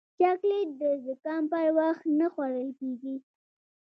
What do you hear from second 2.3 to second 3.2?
خوړل کېږي.